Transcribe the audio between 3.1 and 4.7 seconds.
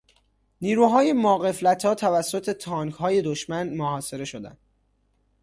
دشمن محاصره شد.